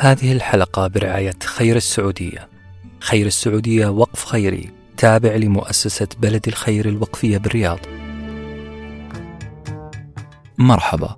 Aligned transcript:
هذه 0.00 0.32
الحلقة 0.32 0.86
برعاية 0.86 1.38
خير 1.44 1.76
السعودية. 1.76 2.48
خير 3.00 3.26
السعودية 3.26 3.86
وقف 3.86 4.24
خيري 4.24 4.70
تابع 4.96 5.36
لمؤسسة 5.36 6.08
بلد 6.18 6.48
الخير 6.48 6.88
الوقفية 6.88 7.38
بالرياض. 7.38 7.78
مرحبا. 10.58 11.16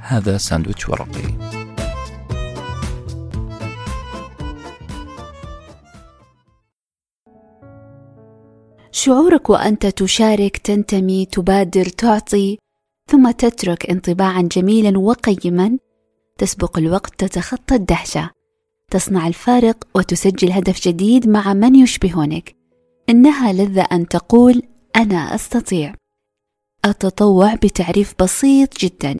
هذا 0.00 0.38
ساندويتش 0.38 0.88
ورقي. 0.88 1.58
شعورك 8.92 9.50
وأنت 9.50 9.86
تشارك 9.86 10.56
تنتمي 10.56 11.26
تبادر 11.26 11.84
تعطي 11.84 12.58
ثم 13.10 13.30
تترك 13.30 13.90
انطباعا 13.90 14.42
جميلا 14.42 14.98
وقيما 14.98 15.78
تسبق 16.38 16.78
الوقت 16.78 17.24
تتخطى 17.24 17.74
الدهشة. 17.74 18.30
تصنع 18.90 19.26
الفارق 19.26 19.76
وتسجل 19.94 20.52
هدف 20.52 20.88
جديد 20.88 21.28
مع 21.28 21.54
من 21.54 21.74
يشبهونك. 21.74 22.56
إنها 23.08 23.52
لذة 23.52 23.82
أن 23.92 24.08
تقول 24.08 24.62
أنا 24.96 25.34
أستطيع. 25.34 25.94
التطوع 26.84 27.54
بتعريف 27.54 28.14
بسيط 28.20 28.78
جدا. 28.78 29.16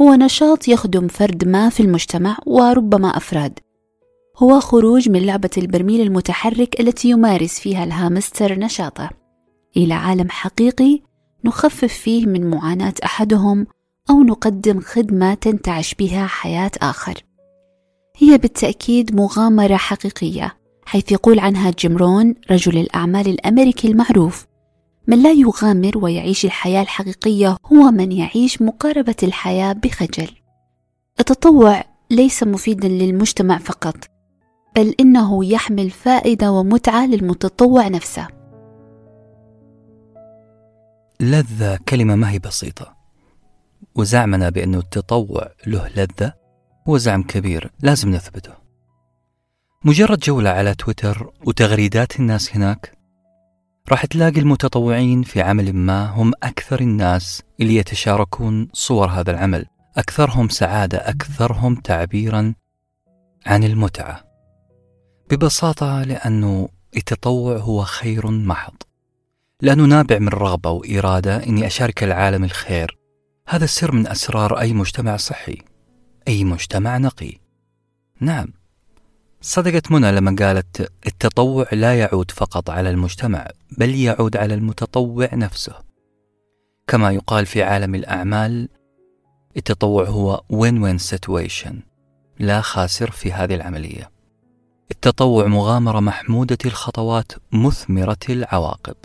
هو 0.00 0.14
نشاط 0.14 0.68
يخدم 0.68 1.08
فرد 1.08 1.48
ما 1.48 1.68
في 1.68 1.80
المجتمع 1.80 2.38
وربما 2.46 3.16
أفراد. 3.16 3.58
هو 4.36 4.60
خروج 4.60 5.08
من 5.08 5.26
لعبة 5.26 5.50
البرميل 5.58 6.00
المتحرك 6.00 6.80
التي 6.80 7.10
يمارس 7.10 7.60
فيها 7.60 7.84
الهامستر 7.84 8.58
نشاطه. 8.58 9.10
إلى 9.76 9.94
عالم 9.94 10.30
حقيقي 10.30 11.02
نخفف 11.44 11.92
فيه 11.92 12.26
من 12.26 12.50
معاناة 12.50 12.94
أحدهم 13.04 13.66
أو 14.10 14.22
نقدم 14.22 14.80
خدمة 14.80 15.34
تنتعش 15.34 15.94
بها 15.94 16.26
حياة 16.26 16.70
آخر. 16.82 17.14
هي 18.16 18.38
بالتأكيد 18.38 19.14
مغامرة 19.14 19.76
حقيقية 19.76 20.56
حيث 20.86 21.12
يقول 21.12 21.38
عنها 21.38 21.70
جيم 21.70 21.96
رون 21.96 22.34
رجل 22.50 22.78
الأعمال 22.78 23.28
الأمريكي 23.28 23.88
المعروف 23.88 24.46
من 25.06 25.22
لا 25.22 25.32
يغامر 25.32 25.98
ويعيش 25.98 26.44
الحياة 26.44 26.82
الحقيقية 26.82 27.56
هو 27.66 27.90
من 27.90 28.12
يعيش 28.12 28.62
مقاربة 28.62 29.16
الحياة 29.22 29.72
بخجل. 29.72 30.28
التطوع 31.20 31.84
ليس 32.10 32.42
مفيدا 32.42 32.88
للمجتمع 32.88 33.58
فقط 33.58 33.96
بل 34.76 34.94
إنه 35.00 35.44
يحمل 35.44 35.90
فائدة 35.90 36.52
ومتعة 36.52 37.06
للمتطوع 37.06 37.88
نفسه 37.88 38.28
لذة 41.20 41.78
كلمة 41.88 42.14
ما 42.14 42.30
هي 42.30 42.38
بسيطة 42.38 42.99
وزعمنا 44.00 44.48
بأنه 44.48 44.78
التطوع 44.78 45.48
له 45.66 45.88
لذة 45.88 46.32
هو 46.88 46.98
زعم 46.98 47.22
كبير 47.22 47.70
لازم 47.80 48.10
نثبته. 48.10 48.52
مجرد 49.84 50.18
جولة 50.18 50.50
على 50.50 50.74
تويتر 50.74 51.32
وتغريدات 51.46 52.20
الناس 52.20 52.56
هناك 52.56 53.00
راح 53.90 54.06
تلاقي 54.06 54.40
المتطوعين 54.40 55.22
في 55.22 55.42
عمل 55.42 55.72
ما 55.72 56.06
هم 56.06 56.32
أكثر 56.42 56.80
الناس 56.80 57.42
اللي 57.60 57.76
يتشاركون 57.76 58.68
صور 58.72 59.08
هذا 59.08 59.30
العمل. 59.30 59.66
أكثرهم 59.96 60.48
سعادة 60.48 60.98
أكثرهم 60.98 61.74
تعبيرا 61.74 62.54
عن 63.46 63.64
المتعة. 63.64 64.24
ببساطة 65.30 66.02
لأنه 66.02 66.68
التطوع 66.96 67.56
هو 67.56 67.82
خير 67.82 68.30
محض. 68.30 68.74
لأنه 69.60 69.84
نابع 69.84 70.18
من 70.18 70.28
رغبة 70.28 70.70
وإرادة 70.70 71.46
إني 71.46 71.66
أشارك 71.66 72.04
العالم 72.04 72.44
الخير. 72.44 72.99
هذا 73.52 73.64
السر 73.64 73.92
من 73.92 74.06
أسرار 74.06 74.60
أي 74.60 74.72
مجتمع 74.72 75.16
صحي 75.16 75.58
أي 76.28 76.44
مجتمع 76.44 76.98
نقي. 76.98 77.32
نعم. 78.20 78.48
صدقت 79.40 79.92
منى 79.92 80.12
لما 80.12 80.36
قالت 80.38 80.92
التطوع 81.06 81.66
لا 81.72 81.98
يعود 81.98 82.30
فقط 82.30 82.70
على 82.70 82.90
المجتمع 82.90 83.48
بل 83.78 83.94
يعود 83.94 84.36
على 84.36 84.54
المتطوع 84.54 85.28
نفسه. 85.32 85.74
كما 86.86 87.10
يقال 87.10 87.46
في 87.46 87.62
عالم 87.62 87.94
الأعمال 87.94 88.68
التطوع 89.56 90.04
هو 90.04 90.42
win-win 90.52 91.02
situation 91.14 91.74
لا 92.38 92.60
خاسر 92.60 93.10
في 93.10 93.32
هذه 93.32 93.54
العملية. 93.54 94.10
التطوع 94.90 95.46
مغامرة 95.46 96.00
محمودة 96.00 96.58
الخطوات 96.66 97.32
مثمرة 97.52 98.18
العواقب. 98.28 98.96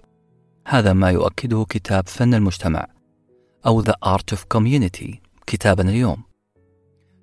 هذا 0.67 0.94
ما 0.94 1.09
يؤكده 1.11 1.66
كتاب 1.69 2.07
فن 2.07 2.34
المجتمع. 2.34 2.94
أو 3.68 3.84
The 3.84 3.94
Art 4.06 4.36
of 4.36 4.40
Community 4.58 5.16
كتابنا 5.48 5.90
اليوم. 5.90 6.24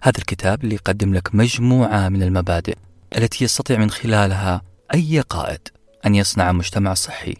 هذا 0.03 0.19
الكتاب 0.19 0.65
اللي 0.65 0.75
يقدم 0.75 1.15
لك 1.15 1.35
مجموعة 1.35 2.09
من 2.09 2.23
المبادئ 2.23 2.77
التي 3.17 3.45
يستطيع 3.45 3.79
من 3.79 3.91
خلالها 3.91 4.63
أي 4.95 5.21
قائد 5.21 5.69
أن 6.07 6.15
يصنع 6.15 6.53
مجتمع 6.53 6.95
صحي 6.95 7.35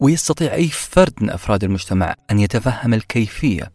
ويستطيع 0.00 0.54
أي 0.54 0.68
فرد 0.68 1.12
من 1.20 1.30
أفراد 1.30 1.64
المجتمع 1.64 2.14
أن 2.30 2.38
يتفهم 2.38 2.94
الكيفية 2.94 3.72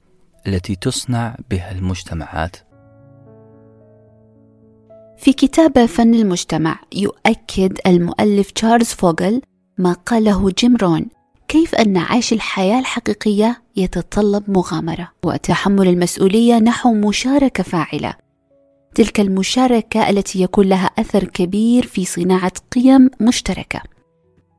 التي 0.47 0.75
تصنع 0.75 1.35
بها 1.49 1.71
المجتمعات. 1.71 2.55
في 5.17 5.33
كتاب 5.33 5.85
فن 5.85 6.13
المجتمع 6.13 6.79
يؤكد 6.93 7.77
المؤلف 7.87 8.51
تشارلز 8.51 8.87
فوغل 8.87 9.41
ما 9.77 9.93
قاله 9.93 10.51
جيم 10.51 10.75
رون. 10.75 11.05
كيف 11.51 11.75
أن 11.75 11.97
عيش 11.97 12.33
الحياة 12.33 12.79
الحقيقية 12.79 13.61
يتطلب 13.75 14.49
مغامرة 14.49 15.11
وتحمل 15.25 15.87
المسؤولية 15.87 16.59
نحو 16.59 16.93
مشاركة 16.93 17.63
فاعلة؟ 17.63 18.13
تلك 18.95 19.19
المشاركة 19.19 20.09
التي 20.09 20.41
يكون 20.41 20.69
لها 20.69 20.85
أثر 20.85 21.23
كبير 21.23 21.85
في 21.85 22.05
صناعة 22.05 22.51
قيم 22.71 23.09
مشتركة. 23.21 23.81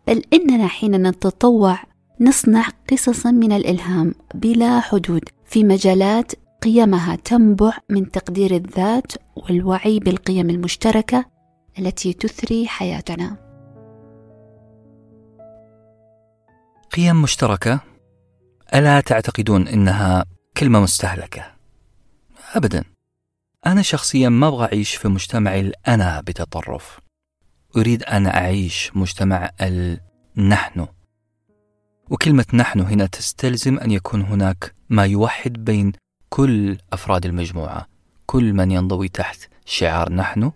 بل 0.06 0.22
إننا 0.32 0.66
حين 0.66 1.08
نتطوع 1.08 1.78
نصنع 2.20 2.68
قصصا 2.90 3.30
من 3.30 3.52
الإلهام 3.52 4.14
بلا 4.34 4.80
حدود 4.80 5.22
في 5.44 5.64
مجالات 5.64 6.32
قيمها 6.62 7.16
تنبع 7.16 7.72
من 7.88 8.10
تقدير 8.10 8.54
الذات 8.56 9.12
والوعي 9.36 9.98
بالقيم 9.98 10.50
المشتركة 10.50 11.24
التي 11.78 12.12
تثري 12.12 12.68
حياتنا. 12.68 13.41
قيم 16.96 17.22
مشتركة. 17.22 17.80
ألا 18.74 19.00
تعتقدون 19.00 19.68
إنها 19.68 20.24
كلمة 20.56 20.80
مستهلكة؟ 20.80 21.52
ابدا. 22.54 22.84
أنا 23.66 23.82
شخصيا 23.82 24.28
ما 24.28 24.48
أبغى 24.48 24.64
أعيش 24.64 24.94
في 24.94 25.08
مجتمع 25.08 25.58
الانا 25.58 26.20
بتطرف. 26.20 26.98
أريد 27.76 28.02
أن 28.02 28.26
أعيش 28.26 28.90
مجتمع 28.94 29.50
النحن 29.60 30.86
وكلمة 32.10 32.46
نحن 32.54 32.80
هنا 32.80 33.06
تستلزم 33.06 33.78
أن 33.78 33.90
يكون 33.90 34.22
هناك 34.22 34.74
ما 34.88 35.06
يوحد 35.06 35.52
بين 35.52 35.92
كل 36.28 36.78
أفراد 36.92 37.26
المجموعة 37.26 37.86
كل 38.26 38.52
من 38.52 38.70
ينضوي 38.70 39.08
تحت 39.08 39.40
شعار 39.64 40.12
نحن. 40.12 40.52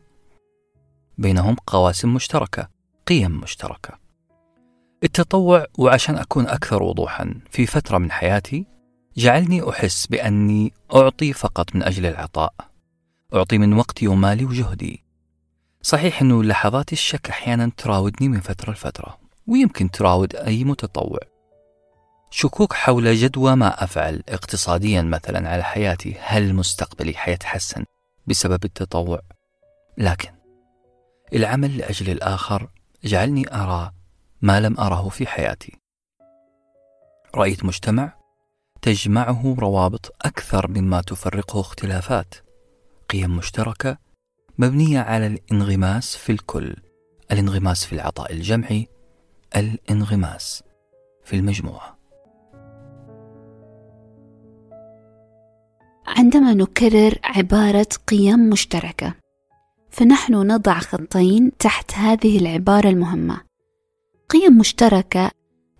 بينهم 1.18 1.54
قواسم 1.66 2.14
مشتركة 2.14 2.68
قيم 3.06 3.40
مشتركة. 3.40 4.05
التطوع 5.04 5.66
وعشان 5.78 6.16
أكون 6.16 6.46
أكثر 6.46 6.82
وضوحا 6.82 7.34
في 7.50 7.66
فترة 7.66 7.98
من 7.98 8.10
حياتي 8.10 8.66
جعلني 9.16 9.70
أحس 9.70 10.06
بأني 10.06 10.72
أعطي 10.94 11.32
فقط 11.32 11.74
من 11.74 11.82
أجل 11.82 12.06
العطاء. 12.06 12.54
أعطي 13.34 13.58
من 13.58 13.72
وقتي 13.72 14.08
ومالي 14.08 14.44
وجهدي. 14.44 15.04
صحيح 15.82 16.22
أنه 16.22 16.44
لحظات 16.44 16.92
الشك 16.92 17.30
أحيانا 17.30 17.70
تراودني 17.76 18.28
من 18.28 18.40
فترة 18.40 18.72
لفترة 18.72 19.18
ويمكن 19.46 19.90
تراود 19.90 20.36
أي 20.36 20.64
متطوع. 20.64 21.20
شكوك 22.30 22.72
حول 22.72 23.14
جدوى 23.14 23.56
ما 23.56 23.84
أفعل 23.84 24.22
اقتصاديا 24.28 25.02
مثلا 25.02 25.50
على 25.50 25.62
حياتي 25.64 26.16
هل 26.20 26.54
مستقبلي 26.54 27.14
حيتحسن 27.14 27.84
بسبب 28.26 28.64
التطوع؟ 28.64 29.20
لكن 29.98 30.30
العمل 31.32 31.78
لأجل 31.78 32.10
الآخر 32.10 32.68
جعلني 33.04 33.54
أرى 33.54 33.92
ما 34.46 34.60
لم 34.60 34.80
أره 34.80 35.08
في 35.08 35.26
حياتي. 35.26 35.78
رأيت 37.34 37.64
مجتمع 37.64 38.12
تجمعه 38.82 39.56
روابط 39.58 40.14
أكثر 40.22 40.68
مما 40.68 41.00
تفرقه 41.00 41.60
اختلافات. 41.60 42.34
قيم 43.10 43.36
مشتركة 43.36 43.98
مبنية 44.58 45.00
على 45.00 45.26
الانغماس 45.26 46.16
في 46.16 46.32
الكل 46.32 46.76
الانغماس 47.32 47.84
في 47.84 47.92
العطاء 47.92 48.32
الجمعي 48.32 48.88
الانغماس 49.56 50.62
في 51.24 51.36
المجموعة. 51.36 51.98
عندما 56.06 56.54
نكرر 56.54 57.18
عبارة 57.24 57.88
قيم 58.06 58.50
مشتركة 58.50 59.14
فنحن 59.90 60.34
نضع 60.34 60.78
خطين 60.78 61.52
تحت 61.58 61.94
هذه 61.94 62.38
العبارة 62.38 62.88
المهمة. 62.88 63.45
قيم 64.28 64.58
مشتركة 64.58 65.30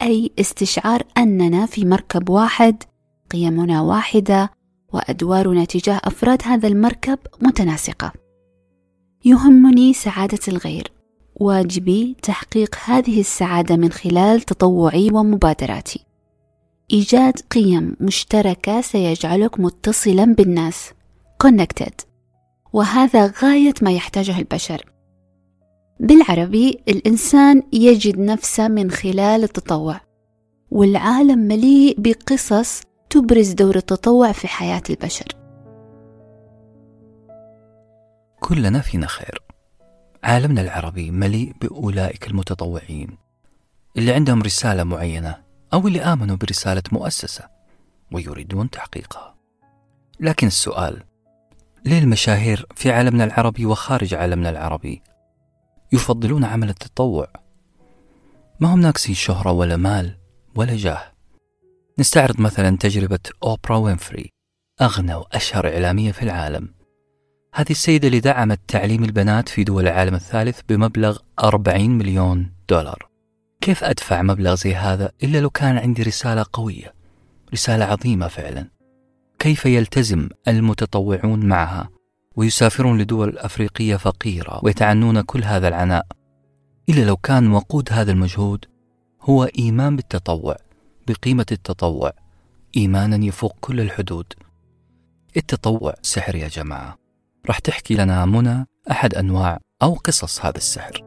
أي 0.03 0.31
استشعار 0.39 1.03
أننا 1.19 1.67
في 1.67 1.85
مركب 1.85 2.29
واحد 2.31 2.83
قيمنا 3.31 3.81
واحدة 3.81 4.51
وأدوارنا 4.93 5.65
تجاه 5.65 6.01
أفراد 6.05 6.43
هذا 6.45 6.69
المركب 6.69 7.19
متناسقة. 7.41 8.13
يهمني 9.25 9.93
سعادة 9.93 10.39
الغير. 10.49 10.93
واجبي 11.37 12.17
تحقيق 12.23 12.77
هذه 12.85 13.21
السعادة 13.21 13.77
من 13.77 13.93
خلال 13.93 14.41
تطوعي 14.41 15.11
ومبادراتي. 15.13 16.05
إيجاد 16.93 17.41
قيم 17.51 17.97
مشتركة 18.01 18.81
سيجعلك 18.81 19.61
متصلا 19.61 20.25
بالناس 20.25 20.91
connected. 21.47 22.05
وهذا 22.73 23.33
غاية 23.43 23.75
ما 23.83 23.93
يحتاجه 23.93 24.39
البشر. 24.39 24.96
بالعربي 26.01 26.81
الإنسان 26.89 27.63
يجد 27.73 28.19
نفسه 28.19 28.69
من 28.69 28.91
خلال 28.91 29.45
التطوع 29.45 30.01
والعالم 30.71 31.39
مليء 31.39 32.01
بقصص 32.01 32.83
تبرز 33.11 33.53
دور 33.53 33.77
التطوع 33.77 34.33
في 34.33 34.49
حياة 34.49 34.83
البشر. 34.91 35.27
كلنا 38.41 38.81
فينا 38.81 39.07
خير. 39.07 39.43
عالمنا 40.25 40.61
العربي 40.61 41.11
مليء 41.11 41.53
بأولئك 41.61 42.27
المتطوعين 42.27 43.19
اللي 43.97 44.13
عندهم 44.13 44.43
رسالة 44.43 44.85
معينة 44.85 45.37
أو 45.73 45.89
اللي 45.89 46.01
آمنوا 46.01 46.37
برسالة 46.37 46.83
مؤسسة 46.93 47.49
ويريدون 48.13 48.71
تحقيقها. 48.71 49.35
لكن 50.21 50.47
السؤال 50.47 51.03
ليه 51.85 51.99
المشاهير 51.99 52.67
في 52.75 52.93
عالمنا 52.93 53.25
العربي 53.25 53.67
وخارج 53.67 54.15
عالمنا 54.15 54.51
العربي 54.51 55.03
يفضلون 55.97 56.45
عمل 56.45 56.69
التطوع. 56.69 57.29
ما 58.61 58.75
هم 58.75 58.81
ناقصين 58.81 59.15
شهرة 59.15 59.53
ولا 59.53 59.77
مال 59.77 60.19
ولا 60.55 60.77
جاه. 60.77 61.13
نستعرض 61.99 62.41
مثلا 62.41 62.77
تجربة 62.77 63.19
أوبرا 63.43 63.77
وينفري 63.77 64.33
أغنى 64.83 65.15
وأشهر 65.15 65.69
إعلامية 65.69 66.13
في 66.13 66.23
العالم. 66.23 66.69
هذه 67.55 67.71
السيدة 67.71 68.07
اللي 68.09 68.21
دعمت 68.21 68.61
تعليم 68.69 69.05
البنات 69.05 69.49
في 69.49 69.65
دول 69.65 69.89
العالم 69.89 70.15
الثالث 70.15 70.61
بمبلغ 70.69 71.19
40 71.45 71.91
مليون 71.91 72.53
دولار. 72.69 73.09
كيف 73.61 73.85
أدفع 73.85 74.23
مبلغ 74.23 74.55
زي 74.55 74.75
هذا 74.75 75.13
إلا 75.23 75.39
لو 75.39 75.51
كان 75.51 75.79
عندي 75.79 76.03
رسالة 76.03 76.47
قوية 76.53 76.95
رسالة 77.53 77.85
عظيمة 77.85 78.29
فعلا؟ 78.29 78.71
كيف 79.39 79.67
يلتزم 79.67 80.29
المتطوعون 80.49 81.47
معها؟ 81.47 81.96
ويسافرون 82.37 82.99
لدول 82.99 83.38
أفريقية 83.38 83.97
فقيرة 83.97 84.61
ويتعنون 84.62 85.21
كل 85.21 85.44
هذا 85.44 85.69
العناء. 85.69 86.06
إلا 86.88 87.05
لو 87.05 87.17
كان 87.17 87.53
وقود 87.53 87.88
هذا 87.93 88.12
المجهود 88.12 88.65
هو 89.23 89.44
إيمان 89.44 89.97
بالتطوع 89.97 90.56
بقيمة 91.09 91.47
التطوع 91.53 92.12
إيمانا 92.77 93.25
يفوق 93.25 93.56
كل 93.61 93.81
الحدود. 93.81 94.27
التطوع 95.37 95.94
سحر 96.03 96.35
يا 96.35 96.49
جماعة. 96.49 96.99
راح 97.47 97.59
تحكي 97.59 97.94
لنا 97.94 98.25
منى 98.25 98.67
أحد 98.91 99.15
أنواع 99.15 99.59
أو 99.83 99.94
قصص 99.94 100.44
هذا 100.44 100.56
السحر. 100.56 101.03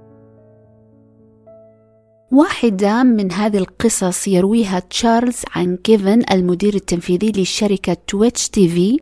واحدة 2.32 3.04
من 3.04 3.32
هذه 3.32 3.58
القصص 3.58 4.28
يرويها 4.28 4.80
تشارلز 4.80 5.42
عن 5.56 5.78
كيفن 5.78 6.24
المدير 6.32 6.76
التنفيذي 6.76 7.42
لشركة 7.42 7.98
تويتش 8.08 8.50
تي 8.50 8.70
في 8.70 8.98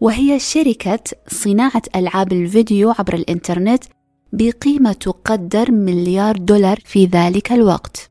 وهي 0.00 0.38
شركة 0.38 1.00
صناعة 1.28 1.82
ألعاب 1.96 2.32
الفيديو 2.32 2.94
عبر 2.98 3.14
الإنترنت 3.14 3.84
بقيمة 4.32 4.92
تقدر 4.92 5.70
مليار 5.70 6.36
دولار 6.36 6.78
في 6.84 7.06
ذلك 7.06 7.52
الوقت. 7.52 8.10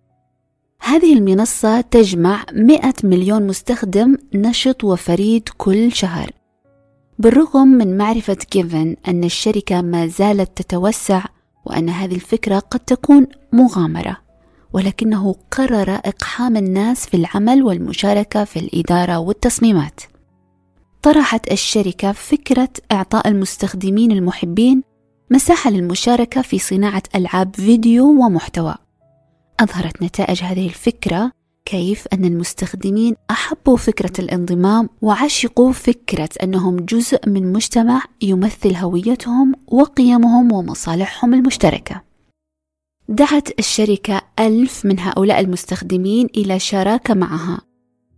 هذه 0.79 1.13
المنصة 1.13 1.81
تجمع 1.81 2.45
100 2.53 2.93
مليون 3.03 3.47
مستخدم 3.47 4.17
نشط 4.33 4.83
وفريد 4.83 5.49
كل 5.57 5.91
شهر. 5.91 6.31
بالرغم 7.19 7.67
من 7.67 7.97
معرفة 7.97 8.33
كيفن 8.33 8.95
أن 9.07 9.23
الشركة 9.23 9.81
ما 9.81 10.07
زالت 10.07 10.61
تتوسع 10.61 11.25
وأن 11.65 11.89
هذه 11.89 12.15
الفكرة 12.15 12.59
قد 12.59 12.79
تكون 12.79 13.27
مغامرة 13.53 14.17
ولكنه 14.73 15.35
قرر 15.51 15.89
إقحام 15.89 16.57
الناس 16.57 17.05
في 17.05 17.17
العمل 17.17 17.63
والمشاركة 17.63 18.43
في 18.43 18.59
الإدارة 18.59 19.17
والتصميمات. 19.17 20.01
طرحت 21.01 21.51
الشركة 21.51 22.11
فكرة 22.11 22.69
إعطاء 22.91 23.27
المستخدمين 23.27 24.11
المحبين 24.11 24.83
مساحة 25.31 25.69
للمشاركة 25.69 26.41
في 26.41 26.59
صناعة 26.59 27.03
ألعاب 27.15 27.55
فيديو 27.55 28.05
ومحتوى. 28.05 28.75
أظهرت 29.59 30.03
نتائج 30.03 30.43
هذه 30.43 30.65
الفكرة 30.65 31.31
كيف 31.65 32.07
أن 32.13 32.25
المستخدمين 32.25 33.15
أحبوا 33.31 33.77
فكرة 33.77 34.21
الانضمام 34.21 34.89
وعشقوا 35.01 35.71
فكرة 35.71 36.29
أنهم 36.43 36.75
جزء 36.75 37.29
من 37.29 37.53
مجتمع 37.53 38.03
يمثل 38.21 38.75
هويتهم 38.75 39.53
وقيمهم 39.67 40.51
ومصالحهم 40.51 41.33
المشتركة. 41.33 42.01
دعت 43.09 43.59
الشركة 43.59 44.21
ألف 44.39 44.85
من 44.85 44.99
هؤلاء 44.99 45.39
المستخدمين 45.39 46.27
إلى 46.37 46.59
شراكة 46.59 47.13
معها 47.13 47.68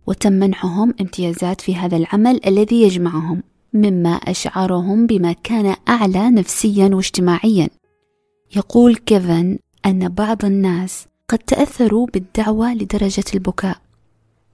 وتم 0.06 0.32
منحهم 0.32 0.94
امتيازات 1.00 1.60
في 1.60 1.76
هذا 1.76 1.96
العمل 1.96 2.40
الذي 2.46 2.82
يجمعهم 2.82 3.42
مما 3.74 4.10
أشعرهم 4.10 5.06
بما 5.06 5.32
كان 5.32 5.76
أعلى 5.88 6.30
نفسيا 6.30 6.90
واجتماعيا. 6.92 7.68
يقول 8.56 8.96
كيفن 8.96 9.58
أن 9.86 10.08
بعض 10.08 10.44
الناس 10.44 11.06
قد 11.28 11.38
تأثروا 11.38 12.06
بالدعوة 12.06 12.74
لدرجة 12.74 13.24
البكاء. 13.34 13.76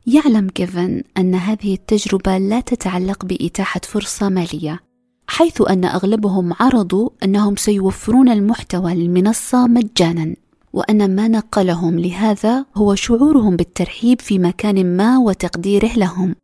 يعلم 0.07 0.49
كيفن 0.49 1.03
أن 1.19 1.35
هذه 1.35 1.75
التجربة 1.75 2.39
لا 2.39 2.61
تتعلق 2.61 3.25
بإتاحة 3.25 3.81
فرصة 3.85 4.29
مالية 4.29 4.81
حيث 5.27 5.63
أن 5.71 5.85
أغلبهم 5.85 6.53
عرضوا 6.61 7.11
أنهم 7.23 7.57
سيوفرون 7.57 8.29
المحتوى 8.29 8.95
للمنصة 8.95 9.67
مجانا. 9.67 10.35
وأن 10.73 11.17
ما 11.17 11.29
نقلهم 11.29 11.99
لهذا 11.99 12.67
هو 12.77 12.95
شعورهم 12.95 13.57
بالترحيب 13.57 14.21
في 14.21 14.39
مكان 14.39 14.97
ما 14.97 15.19
وتقديره 15.19 15.93
لهم. 15.97 16.35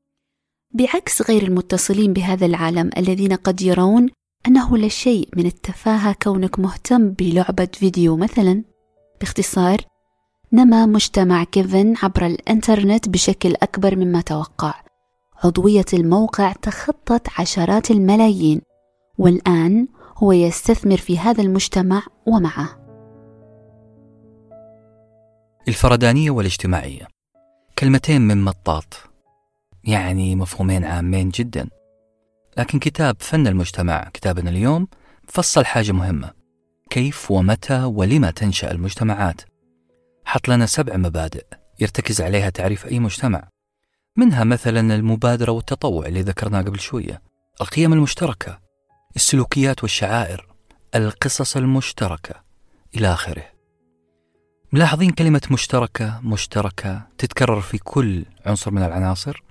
بعكس 0.75 1.31
غير 1.31 1.43
المتصلين 1.43 2.13
بهذا 2.13 2.47
العالم 2.47 2.91
الذين 2.97 3.33
قد 3.33 3.63
يرون 3.63 4.09
أنه 4.47 4.77
لا 4.77 4.89
شيء 4.89 5.29
من 5.37 5.47
التفاهة 5.47 6.17
كونك 6.23 6.59
مهتم 6.59 7.11
بلعبة 7.11 7.69
فيديو 7.73 8.17
مثلا. 8.17 8.65
باختصار 9.21 9.81
نما 10.53 10.87
مجتمع 10.87 11.45
كيفن 11.45 11.95
عبر 12.03 12.27
الإنترنت 12.27 13.09
بشكل 13.09 13.55
أكبر 13.63 13.97
مما 13.97 14.21
توقع. 14.21 14.75
عضوية 15.45 15.85
الموقع 15.95 16.53
تخطت 16.53 17.29
عشرات 17.39 17.91
الملايين 17.91 18.61
والآن 19.19 19.89
هو 20.17 20.33
يستثمر 20.33 20.97
في 20.97 21.19
هذا 21.19 21.43
المجتمع 21.43 22.03
ومعه. 22.27 22.84
الفردانية 25.69 26.31
والاجتماعية. 26.31 27.09
كلمتين 27.79 28.21
من 28.21 28.45
مطاط. 28.45 29.11
يعني 29.85 30.37
مفهومين 30.37 30.85
عامين 30.85 31.29
جدا. 31.29 31.69
لكن 32.59 32.79
كتاب 32.79 33.17
فن 33.21 33.47
المجتمع 33.47 34.11
كتابنا 34.15 34.51
اليوم 34.51 34.89
فصل 35.29 35.65
حاجة 35.65 35.93
مهمة. 35.93 36.31
كيف 36.91 37.31
ومتى 37.31 37.85
ولما 37.85 38.31
تنشأ 38.31 38.71
المجتمعات؟ 38.71 39.41
حط 40.25 40.49
لنا 40.49 40.67
سبع 40.67 40.97
مبادئ 40.97 41.47
يرتكز 41.81 42.21
عليها 42.21 42.51
تعريف 42.51 42.87
أي 42.87 42.99
مجتمع. 42.99 43.49
منها 44.17 44.45
مثلا 44.45 44.95
المبادرة 44.95 45.53
والتطوع 45.53 46.07
اللي 46.07 46.23
ذكرناه 46.23 46.63
قبل 46.63 46.81
شوية. 46.81 47.23
القيم 47.61 47.93
المشتركة. 47.93 48.59
السلوكيات 49.17 49.83
والشعائر. 49.83 50.49
القصص 50.95 51.57
المشتركة. 51.57 52.35
إلى 52.97 53.13
آخره. 53.13 53.54
ملاحظين 54.75 55.11
كلمة 55.11 55.41
مشتركة 55.51 56.21
مشتركة 56.23 57.07
تتكرر 57.19 57.61
في 57.61 57.79
كل 57.79 58.25
عنصر 58.47 58.71
من 58.71 58.83
العناصر؟ 58.83 59.43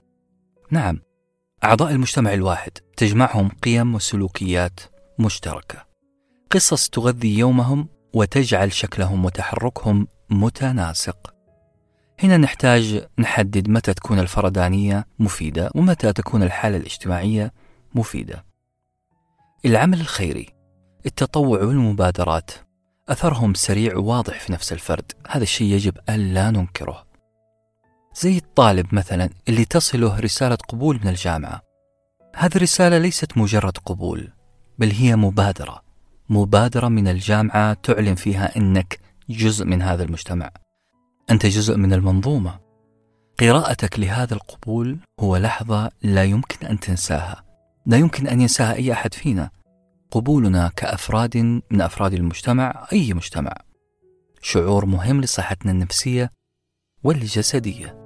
نعم 0.72 1.00
أعضاء 1.64 1.92
المجتمع 1.92 2.34
الواحد 2.34 2.72
تجمعهم 2.98 3.50
قيم 3.50 3.96
وسلوكيات 3.96 4.80
مشتركة. 5.20 5.86
قصص 6.52 6.90
تغذي 6.90 7.38
يومهم 7.40 7.88
وتجعل 8.14 8.74
شكلهم 8.74 9.26
وتحركهم 9.26 10.08
متناسق. 10.30 11.34
هنا 12.20 12.38
نحتاج 12.38 13.08
نحدد 13.20 13.70
متى 13.70 13.94
تكون 13.94 14.20
الفردانية 14.20 15.08
مفيدة 15.20 15.72
ومتى 15.76 16.14
تكون 16.14 16.44
الحالة 16.44 16.78
الاجتماعية 16.78 17.54
مفيدة. 17.96 18.46
العمل 19.66 20.02
الخيري 20.02 20.50
التطوع 21.06 21.64
والمبادرات 21.64 22.52
أثرهم 23.10 23.54
سريع 23.54 23.98
وواضح 23.98 24.40
في 24.40 24.52
نفس 24.52 24.74
الفرد. 24.74 25.12
هذا 25.30 25.44
الشيء 25.44 25.68
يجب 25.74 25.98
ألا 26.10 26.52
ننكره. 26.52 27.06
زي 28.16 28.38
الطالب 28.38 28.96
مثلا 28.96 29.30
اللي 29.50 29.66
تصله 29.66 30.20
رسالة 30.20 30.56
قبول 30.56 31.00
من 31.04 31.08
الجامعة. 31.08 31.62
هذه 32.36 32.56
الرسالة 32.56 32.98
ليست 32.98 33.38
مجرد 33.38 33.78
قبول 33.78 34.32
بل 34.78 34.92
هي 34.92 35.16
مبادرة. 35.16 35.84
مبادرة 36.30 36.88
من 36.88 37.08
الجامعة 37.08 37.74
تعلن 37.74 38.16
فيها 38.16 38.58
أنك 38.58 39.00
جزء 39.30 39.66
من 39.66 39.82
هذا 39.82 40.04
المجتمع. 40.04 40.50
أنت 41.32 41.46
جزء 41.46 41.78
من 41.78 41.94
المنظومة. 41.94 42.60
قراءتك 43.40 44.00
لهذا 44.00 44.34
القبول 44.34 44.98
هو 45.20 45.38
لحظة 45.38 45.92
لا 46.02 46.24
يمكن 46.24 46.68
أن 46.68 46.80
تنساها. 46.80 47.44
لا 47.86 47.98
يمكن 47.98 48.28
أن 48.28 48.42
ينساها 48.42 48.74
أي 48.74 48.94
أحد 48.94 49.14
فينا. 49.14 49.50
قبولنا 50.14 50.72
كأفراد 50.76 51.38
من 51.72 51.82
أفراد 51.82 52.14
المجتمع 52.14 52.88
أي 52.94 53.14
مجتمع. 53.14 53.54
شعور 54.42 54.86
مهم 54.86 55.22
لصحتنا 55.22 55.72
النفسية 55.72 56.30
والجسدية. 57.04 57.98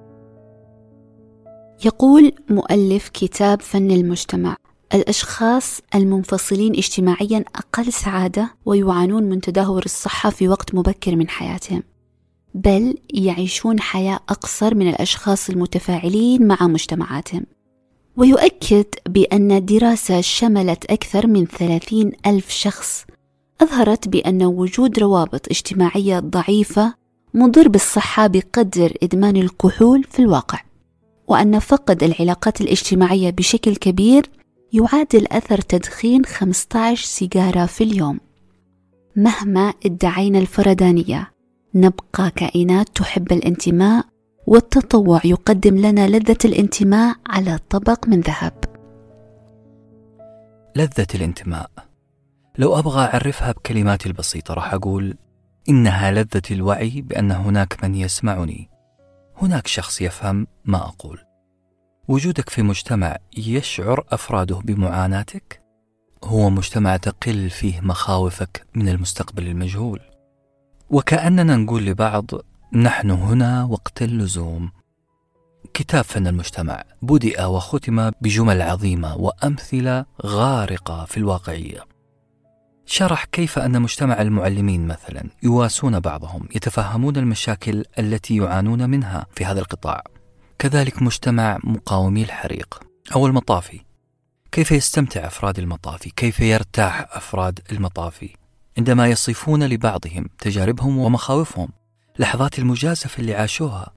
يقول 1.85 2.31
مؤلف 2.49 3.09
كتاب 3.09 3.61
فن 3.61 3.91
المجتمع 3.91 4.57
الأشخاص 4.93 5.81
المنفصلين 5.95 6.73
اجتماعيا 6.75 7.45
أقل 7.55 7.93
سعادة 7.93 8.55
ويعانون 8.65 9.23
من 9.23 9.41
تدهور 9.41 9.85
الصحة 9.85 10.29
في 10.29 10.47
وقت 10.47 10.75
مبكر 10.75 11.15
من 11.15 11.29
حياتهم 11.29 11.83
بل 12.53 12.95
يعيشون 13.13 13.79
حياة 13.79 14.19
أقصر 14.29 14.75
من 14.75 14.89
الأشخاص 14.89 15.49
المتفاعلين 15.49 16.47
مع 16.47 16.57
مجتمعاتهم. 16.61 17.45
ويؤكد 18.17 18.85
بأن 19.09 19.65
دراسة 19.65 20.21
شملت 20.21 20.85
أكثر 20.85 21.27
من 21.27 21.45
ثلاثين 21.45 22.11
ألف 22.25 22.49
شخص. 22.49 23.05
أظهرت 23.61 24.07
بأن 24.07 24.43
وجود 24.43 24.99
روابط 24.99 25.47
اجتماعية 25.47 26.19
ضعيفة 26.19 26.93
مضر 27.33 27.67
بالصحة 27.67 28.27
بقدر 28.27 28.93
إدمان 29.03 29.37
الكحول 29.37 30.03
في 30.03 30.19
الواقع 30.19 30.59
وأن 31.27 31.59
فقد 31.59 32.03
العلاقات 32.03 32.61
الاجتماعية 32.61 33.29
بشكل 33.29 33.75
كبير 33.75 34.29
يعادل 34.73 35.27
أثر 35.31 35.61
تدخين 35.61 36.25
15 36.25 37.05
سيجارة 37.05 37.65
في 37.65 37.83
اليوم. 37.83 38.19
مهما 39.15 39.73
ادعينا 39.85 40.39
الفردانية 40.39 41.31
نبقى 41.75 42.31
كائنات 42.35 42.89
تحب 42.95 43.31
الانتماء 43.31 44.05
والتطوع 44.47 45.21
يقدم 45.25 45.77
لنا 45.77 46.07
لذة 46.07 46.37
الانتماء 46.45 47.15
على 47.29 47.59
طبق 47.69 48.07
من 48.07 48.21
ذهب. 48.21 48.53
لذة 50.75 51.07
الانتماء. 51.15 51.69
لو 52.57 52.79
أبغى 52.79 53.05
أعرفها 53.05 53.51
بكلماتي 53.51 54.09
البسيطة 54.09 54.53
راح 54.53 54.73
أقول 54.73 55.17
إنها 55.69 56.11
لذة 56.11 56.41
الوعي 56.51 57.01
بأن 57.01 57.31
هناك 57.31 57.83
من 57.83 57.95
يسمعني. 57.95 58.69
هناك 59.41 59.67
شخص 59.67 60.01
يفهم 60.01 60.47
ما 60.65 60.77
أقول. 60.77 61.19
وجودك 62.07 62.49
في 62.49 62.61
مجتمع 62.61 63.17
يشعر 63.37 64.05
أفراده 64.09 64.55
بمعاناتك؟ 64.55 65.61
هو 66.23 66.49
مجتمع 66.49 66.97
تقل 66.97 67.49
فيه 67.49 67.81
مخاوفك 67.81 68.65
من 68.75 68.89
المستقبل 68.89 69.47
المجهول. 69.47 69.99
وكأننا 70.89 71.55
نقول 71.55 71.85
لبعض 71.85 72.25
نحن 72.73 73.09
هنا 73.11 73.63
وقت 73.63 74.01
اللزوم. 74.01 74.71
كتاب 75.73 76.03
فن 76.03 76.27
المجتمع 76.27 76.83
بدأ 77.01 77.45
وختم 77.45 78.09
بجمل 78.21 78.61
عظيمة 78.61 79.15
وأمثلة 79.15 80.05
غارقة 80.25 81.05
في 81.05 81.17
الواقعية 81.17 81.83
شرح 82.85 83.25
كيف 83.25 83.59
أن 83.59 83.81
مجتمع 83.81 84.21
المعلمين 84.21 84.87
مثلا 84.87 85.29
يواسون 85.43 85.99
بعضهم 85.99 86.47
يتفهمون 86.55 87.17
المشاكل 87.17 87.83
التي 87.99 88.37
يعانون 88.37 88.89
منها 88.89 89.25
في 89.35 89.45
هذا 89.45 89.59
القطاع. 89.59 90.03
كذلك 90.59 91.01
مجتمع 91.01 91.59
مقاومي 91.63 92.23
الحريق 92.23 92.79
أو 93.15 93.27
المطافي. 93.27 93.81
كيف 94.51 94.71
يستمتع 94.71 95.27
أفراد 95.27 95.59
المطافي 95.59 96.09
كيف 96.09 96.39
يرتاح 96.39 97.07
أفراد 97.11 97.59
المطافي 97.71 98.35
عندما 98.77 99.07
يصفون 99.07 99.63
لبعضهم 99.63 100.29
تجاربهم 100.39 100.97
ومخاوفهم. 100.97 101.69
لحظات 102.19 102.59
المجازفة 102.59 103.19
اللي 103.19 103.35
عاشوها. 103.35 103.93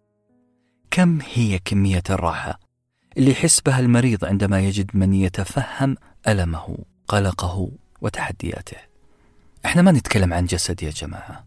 كم 0.91 1.19
هي 1.21 1.59
كمية 1.59 2.03
الراحة 2.11 2.61
اللي 3.17 3.31
يحس 3.31 3.61
بها 3.61 3.81
المريض 3.81 4.25
عندما 4.25 4.61
يجد 4.61 4.91
من 4.95 5.15
يتفهم 5.15 5.97
ألمه 6.29 6.79
قلقه 7.09 7.71
وتحدياته؟ 8.01 8.77
إحنا 9.65 9.83
ما 9.83 9.93
نتكلم 9.93 10.35
عن 10.35 10.47
جسد 10.47 10.83
يا 10.83 10.91
جماعة. 10.91 11.45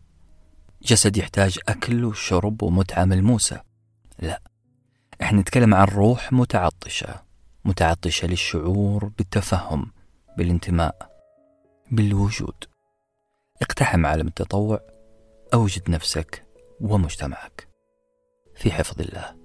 جسد 0.82 1.18
يحتاج 1.18 1.60
أكل 1.68 2.06
وشرب 2.06 2.63
ومتعة 2.63 3.06
ملموسة. 3.06 3.62
لا 4.20 4.42
إحنا 5.22 5.42
نتكلم 5.42 5.74
عن 5.75 5.88
روح 5.88 6.34
متعطشة 6.34 7.22
متعطشة 7.65 8.27
للشعور 8.27 9.06
بالتفهم 9.18 9.92
بالانتماء 10.38 11.10
بالوجود. 11.92 12.63
اقتحم 13.62 14.06
عالم 14.06 14.27
التطوع 14.27 14.80
أوجد 15.53 15.89
نفسك 15.89 16.52
ومجتمعك. 16.83 17.67
في 18.55 18.71
حفظ 18.71 19.01
الله. 19.01 19.35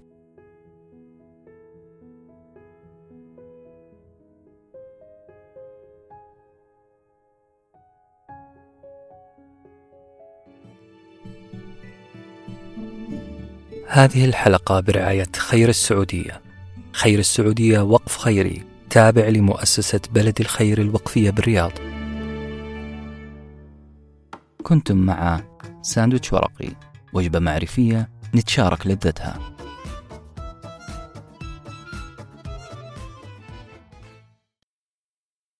هذه 13.88 14.25
الحلقة 14.25 14.80
برعاية 14.80 15.26
خير 15.37 15.68
السعودية. 15.68 16.40
خير 16.92 17.18
السعودية 17.18 17.80
وقف 17.80 18.16
خيري 18.16 18.62
تابع 18.90 19.28
لمؤسسة 19.28 20.00
بلد 20.11 20.40
الخير 20.40 20.80
الوقفية 20.80 21.30
بالرياض. 21.30 21.73
كنتم 24.62 24.97
مع 24.97 25.40
ساندويتش 25.83 26.33
ورقي. 26.33 26.88
وجبة 27.12 27.38
معرفية 27.38 28.09
نتشارك 28.35 28.87
لذتها. 28.87 29.58